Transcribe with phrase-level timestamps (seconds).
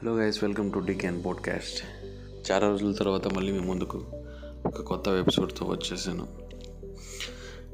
[0.00, 1.82] Hello guys welcome to the can podcast
[2.50, 4.04] చాలా రోజుల తర్వాత మళ్ళీ మీ ముందుకు
[4.66, 6.28] ఒక కొత్త ఎపిసోడ్తో వచ్చేసాను.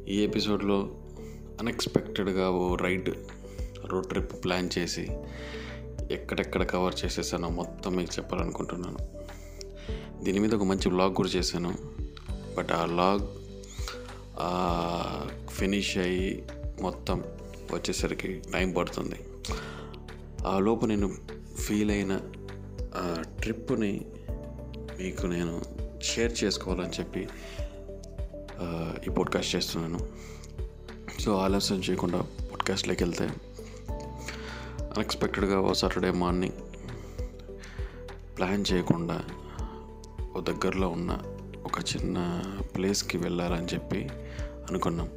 [0.08, 0.90] ఈ ఎపిసోడ్లో
[1.60, 3.10] అన్ఎక్స్పెక్టెడ్గా ఓ రైడ్
[3.84, 5.08] రోడ్ ట్రిప్ ప్లాన్ చేసి
[6.10, 8.98] ఎక్కడెక్కడ కవర్ చేసేసానో మొత్తం మీకు చెప్పాలనుకుంటున్నాను.
[10.24, 11.74] దీని మీద ఒక మంచి వ్లాగ్ కూడా చేశాను.
[12.56, 13.26] బట్ ఆ వ్లాగ్
[15.48, 16.44] ఫినిష్ అయ్యి
[16.80, 17.24] మొత్తం
[17.72, 19.16] వచ్చేసరికి టైం పడుతుంది.
[20.46, 22.20] ఆ లోపు నేను ఫీల్ అయిన
[22.94, 24.04] ఆ ట్రిప్ని
[24.98, 25.62] మీకు నేను
[26.02, 27.28] షేర్ చేసుకోవాలని చెప్పి
[29.06, 29.98] ఈ పాడ్కాస్ట్ చేస్తున్నాను.
[31.20, 33.24] సో ఆలస్యం చేయకుండా పాడ్కాస్ట్లోకి వెళ్తే
[34.80, 36.54] అన్ఎక్స్పెక్టెడ్గా ఓ సాటర్డే మార్నింగ్
[38.36, 39.24] ప్లాన్ చేయకుండా
[40.36, 41.18] ఓ దగ్గరలో ఉన్న
[41.64, 42.18] ఒక చిన్న
[42.76, 44.08] ప్లేస్కి వెళ్ళాలని చెప్పి
[44.68, 45.08] అనుకున్నాం.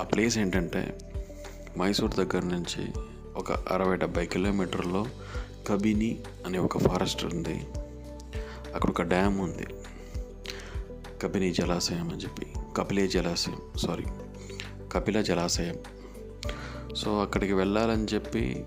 [0.00, 0.98] ఆ ప్లేస్ ఏంటంటే
[1.78, 2.84] మైసూర్ దగ్గర నుంచి
[3.36, 5.06] ఒక అరవై డెబ్బై కిలోమీటర్లో
[5.68, 7.66] కబిని అనే ఒక ఫారెస్ట్ ఉంది.
[8.74, 9.66] అక్కడ ఒక డ్యామ్ ఉంది.
[11.22, 12.46] కబిని జలాశయం అని చెప్పి.
[12.76, 14.04] కపిలే జలాశయం సారీ
[14.92, 15.76] కపిల జలాశయం.
[16.96, 18.64] సో అక్కడికి వెళ్ళాలని చెప్పి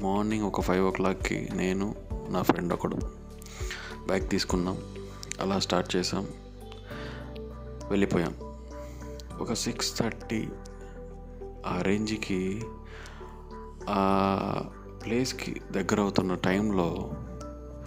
[0.00, 1.94] మార్నింగ్ ఒక ఫైవ్ ఓ క్లాక్కి నేను
[2.30, 2.98] నా ఫ్రెండ్ ఒకడు
[4.06, 4.78] బైక్ తీసుకున్నాం.
[5.40, 6.28] అలా స్టార్ట్ చేసాం.
[7.90, 8.34] వెళ్ళిపోయాం.
[9.40, 10.48] ఒక సిక్స్ థర్టీ
[11.66, 12.62] ఆ రేంజ్కి
[13.88, 14.62] ఆ
[15.04, 17.10] ప్లేస్కి దగ్గర అవుతున్న టైంలో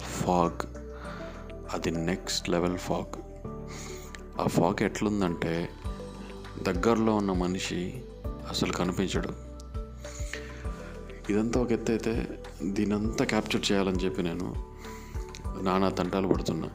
[0.00, 0.66] ఫాగ్
[1.72, 3.22] అది నెక్స్ట్ లెవెల్ ఫాగ్.
[4.40, 5.68] ఆ ఫాగ్ ఎట్లుందంటే
[6.62, 8.04] దగ్గరలో ఉన్న మనిషి
[8.48, 9.28] అసలు కనిపించడు.
[11.30, 12.28] ఇదంతా ఒక ఎత్తు అయితే
[12.62, 14.72] దీనంతా క్యాప్చర్ చేయాలని చెప్పి నేను
[15.62, 16.68] నానా తంటాలు పడుతున్నా.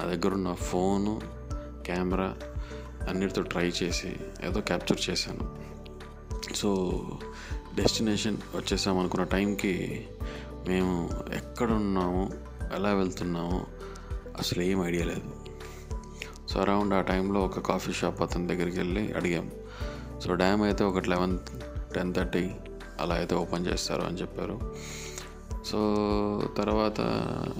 [0.00, 1.20] నా దగ్గర ఉన్న ఫోను
[1.86, 2.36] కెమెరా
[3.08, 5.68] అన్నిటితో ట్రై చేసి ఏదో క్యాప్చర్ చేశాను.
[6.54, 6.98] సో
[7.80, 9.74] డెస్టినేషన్ వచ్చేసాం అనుకున్న టైంకి
[10.68, 10.94] మేము
[11.34, 12.22] ఎక్కడున్నాము
[12.74, 13.58] ఎలా వెళ్తున్నామో
[14.38, 15.28] అసలు ఏం ఐడియా లేదు.
[16.48, 19.50] సో అరౌండ్ ఆ టైంలో ఒక కాఫీ షాప్ అతని దగ్గరికి వెళ్ళి అడిగాం.
[20.24, 21.38] సో డ్యామ్ అయితే ఒక లెవెన్
[21.94, 22.44] టెన్ థర్టీ
[23.00, 24.56] అలా అయితే ఓపెన్ చేస్తారు అని చెప్పారు.
[25.66, 25.78] సో
[26.58, 27.00] తర్వాత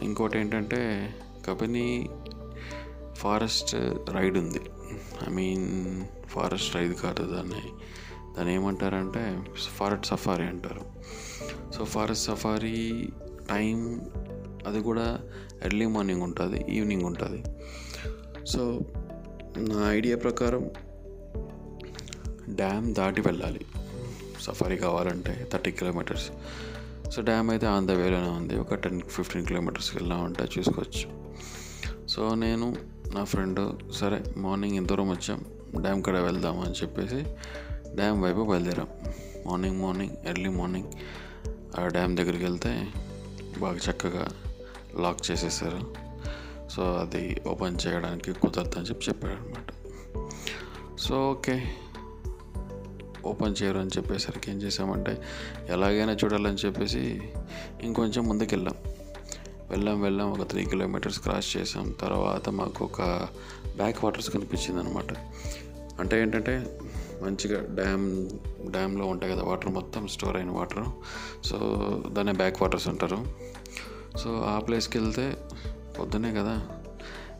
[0.02, 0.80] ఇంకోటి ఏంటంటే
[1.46, 2.08] కబిని
[3.16, 3.74] ఫారెస్ట్
[4.10, 4.60] రైడ్ ఉంది.
[5.28, 5.66] ఐ మీన్
[6.30, 7.62] ఫారెస్ట్ రైడ్ కాదు దాన్ని.
[8.36, 9.42] దాన్ని ఏమంటారంటే
[9.76, 10.80] ఫారెస్ట్ సఫారీ అంటారు.
[11.76, 13.08] సో ఫారెస్ట్ సఫారీ
[13.50, 14.00] టైం
[14.66, 15.20] అది కూడా
[15.64, 17.44] ఎర్లీ మార్నింగ్ ఉంటుంది ఈవినింగ్ ఉంటుంది.
[18.46, 18.80] సో
[19.58, 20.70] నా ఐడియా ప్రకారం
[22.48, 23.60] డ్యామ్ దాటి వెళ్ళాలి.
[24.40, 26.30] సఫారీ కావాలంటే థర్టీ కిలోమీటర్స్.
[27.10, 31.06] సో డ్యామ్ అయితే ఆన్ ద వేలోనే ఉంది ఒక టెన్ ఫిఫ్టీన్ కిలోమీటర్స్కి వెళ్ళామంటే చూసుకోవచ్చు.
[32.06, 32.76] సో నేను
[33.14, 33.60] నా ఫ్రెండ్
[33.92, 35.44] సరే మార్నింగ్ ఎంత దూరం వచ్చాం
[35.80, 37.24] డ్యామ్ కడ వెళ్దాం అని చెప్పేసి
[37.94, 38.88] డ్యామ్ వైపు బయలుదేరాం.
[39.46, 40.88] మార్నింగ్ మార్నింగ్ ఎర్లీ మార్నింగ్
[41.80, 42.88] ఆ డ్యామ్ దగ్గరికి వెళ్తే
[43.58, 44.28] బాగా చక్కగా
[44.96, 46.08] లాక్ చేసేసారు.
[46.70, 49.72] సో అది ఓపెన్ చేయడానికి కుదరదని చెప్పి చెప్పాడు అనమాట
[50.98, 51.62] సో ఓకే.
[53.24, 55.22] ఓపెన్ చేయరు అని చెప్పేసరికి ఏం చేసామంటే
[55.68, 57.20] ఎలాగైనా చూడాలని చెప్పేసి
[57.82, 58.74] ఇంకొంచెం ముందుకు వెళ్ళాం
[59.70, 61.94] వెళ్ళాం వెళ్ళాం ఒక త్రీ కిలోమీటర్స్ క్రాస్ చేసాం.
[62.00, 63.02] తర్వాత మాకు ఒక
[63.76, 65.12] బ్యాక్ వాటర్స్ కనిపించింది అనమాట
[66.00, 66.78] అంటే ఏంటంటే
[67.22, 68.28] మంచిగా డ్యామ్
[68.70, 70.84] డ్యామ్లో ఉంటాయి కదా వాటర్ మొత్తం స్టోర్ అయిన వాటర్.
[71.46, 71.58] సో
[72.08, 73.26] దాన్ని బ్యాక్ వాటర్స్ అంటారు.
[74.18, 75.36] సో ఆ ప్లేస్కి వెళ్తే
[75.98, 76.68] పొద్దునే కదా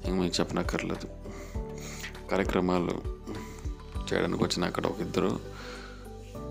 [0.05, 1.09] ఇంక మీకు చెప్పనక్కర్లేదు.
[2.31, 2.91] కార్యక్రమాలు
[4.13, 5.39] చేయడానికి వచ్చిన అక్కడ ఒక ఇద్దరు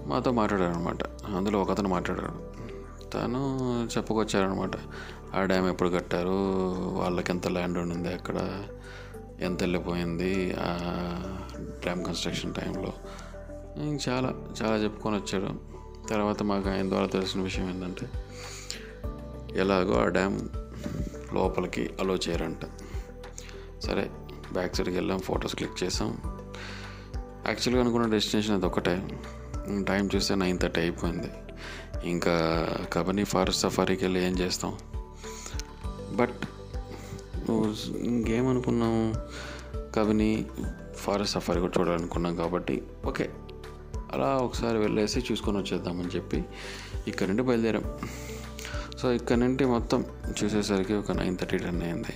[0.07, 2.57] మాతో మాట్లాడారు అనమాట అందులో ఒక అతను మాట్లాడాడు.
[3.09, 4.71] తను చెప్పుకొచ్చారనమాట
[5.35, 6.29] ఆ డ్యామ్ ఎప్పుడు కట్టారు?
[6.97, 8.63] వాళ్ళకి ఎంత ల్యాండ్ ఉండింది అక్కడ?
[9.41, 10.77] ఎంత వెళ్ళిపోయింది ఆ
[11.61, 12.93] డ్యామ్ కన్స్ట్రక్షన్ టైంలో.
[14.09, 15.47] చాలా చాలా చెప్పుకొని వచ్చాడు
[16.09, 18.09] తర్వాత మాకు ఆయన ద్వారా తెలిసిన విషయం ఏంటంటే
[19.59, 20.39] ఎలాగో ఆ డ్యామ్
[21.35, 22.66] లోపలికి అలో చేయరంట.
[23.84, 24.11] సరే
[24.53, 26.17] బ్యాక్ సైడ్కి వెళ్ళాం ఫొటోస్ క్లిక్ చేసాం.
[27.47, 29.19] యాక్చువల్గా అనుకున్న డెస్టినేషన్ అది ఒకటే
[29.87, 31.31] టైం చూస్తే నైన్ థర్టీ అయిపోయింది.
[32.03, 34.78] ఇంకా కబని ఫారెస్ట్ సఫారీకి వెళ్ళి ఏం చేస్తాం?
[36.16, 36.35] బట్
[38.29, 39.16] గేమ్ అనుకున్నాము
[39.95, 40.45] కవిని
[40.95, 43.29] ఫారెస్ట్ సఫారీ కూడా చూడాలనుకున్నాం కాబట్టి ఓకే.
[44.13, 46.45] అలా ఒకసారి వెళ్ళేసి చూసుకొని వచ్చేద్దామని చెప్పి
[47.07, 47.84] ఇక్కడ నుండి బయలుదేరాం.
[48.97, 50.05] సో ఇక్కడ నుండి మొత్తం
[50.43, 52.16] చూసేసరికి ఒక నైన్ థర్టీ టెన్ అయింది.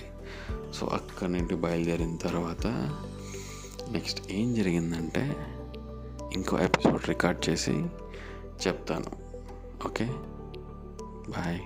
[0.74, 2.66] సో అక్కడ నుండి బయలుదేరిన తర్వాత
[3.90, 5.36] నెక్స్ట్ ఏం జరిగిందంటే
[6.32, 7.84] ఇంకో ఎపిసోడ్ రికార్డ్ చేసి
[8.66, 9.06] చెప్తాను.
[9.84, 10.04] ఓకే?
[11.28, 11.60] బాయ్.